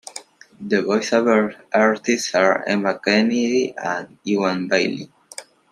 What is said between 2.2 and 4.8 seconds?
are Emma Kennedy and Ewan